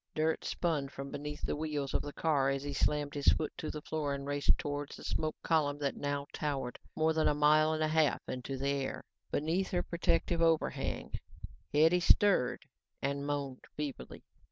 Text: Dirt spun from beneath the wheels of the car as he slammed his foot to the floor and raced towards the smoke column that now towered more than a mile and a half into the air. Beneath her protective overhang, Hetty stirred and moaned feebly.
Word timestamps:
Dirt 0.15 0.43
spun 0.43 0.89
from 0.89 1.11
beneath 1.11 1.43
the 1.43 1.55
wheels 1.55 1.93
of 1.93 2.01
the 2.01 2.11
car 2.11 2.49
as 2.49 2.63
he 2.63 2.73
slammed 2.73 3.13
his 3.13 3.27
foot 3.27 3.53
to 3.59 3.69
the 3.69 3.83
floor 3.83 4.15
and 4.15 4.25
raced 4.25 4.57
towards 4.57 4.95
the 4.95 5.03
smoke 5.03 5.35
column 5.43 5.77
that 5.77 5.95
now 5.95 6.25
towered 6.33 6.79
more 6.95 7.13
than 7.13 7.27
a 7.27 7.35
mile 7.35 7.71
and 7.71 7.83
a 7.83 7.87
half 7.87 8.19
into 8.27 8.57
the 8.57 8.69
air. 8.69 9.03
Beneath 9.29 9.69
her 9.69 9.83
protective 9.83 10.41
overhang, 10.41 11.11
Hetty 11.71 11.99
stirred 11.99 12.65
and 12.99 13.27
moaned 13.27 13.65
feebly. 13.77 14.23